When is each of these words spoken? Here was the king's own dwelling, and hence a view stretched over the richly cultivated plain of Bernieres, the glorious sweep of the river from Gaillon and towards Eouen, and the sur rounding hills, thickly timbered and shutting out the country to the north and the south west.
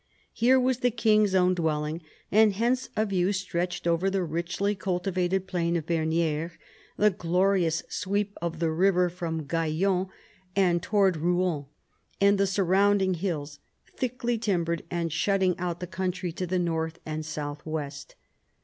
Here 0.33 0.59
was 0.59 0.79
the 0.79 0.89
king's 0.89 1.35
own 1.35 1.53
dwelling, 1.53 2.01
and 2.31 2.53
hence 2.53 2.89
a 2.97 3.05
view 3.05 3.31
stretched 3.31 3.85
over 3.85 4.09
the 4.09 4.23
richly 4.23 4.73
cultivated 4.73 5.45
plain 5.45 5.75
of 5.75 5.85
Bernieres, 5.85 6.53
the 6.97 7.11
glorious 7.11 7.83
sweep 7.87 8.35
of 8.41 8.57
the 8.57 8.71
river 8.71 9.09
from 9.09 9.43
Gaillon 9.45 10.07
and 10.55 10.81
towards 10.81 11.19
Eouen, 11.19 11.67
and 12.19 12.39
the 12.39 12.47
sur 12.47 12.63
rounding 12.63 13.13
hills, 13.19 13.59
thickly 13.95 14.39
timbered 14.39 14.81
and 14.89 15.13
shutting 15.13 15.53
out 15.59 15.81
the 15.81 15.85
country 15.85 16.31
to 16.31 16.47
the 16.47 16.57
north 16.57 16.97
and 17.05 17.19
the 17.19 17.23
south 17.27 17.63
west. 17.63 18.15